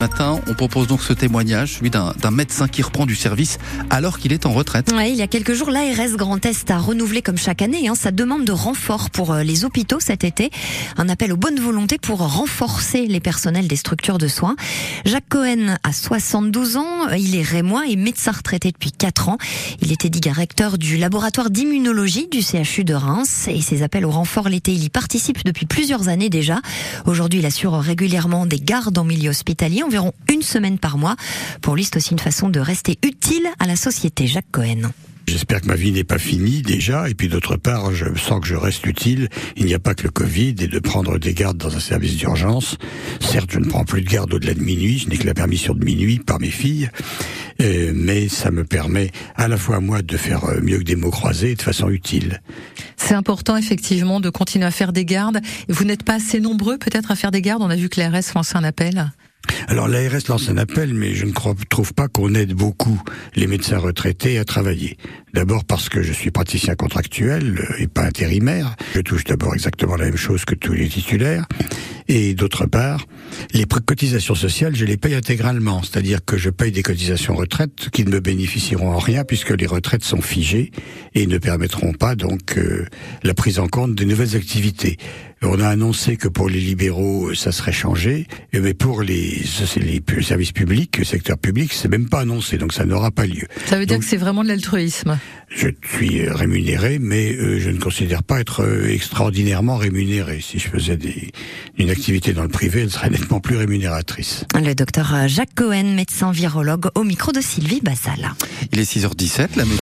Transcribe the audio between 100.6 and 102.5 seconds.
faisais des, une activité dans le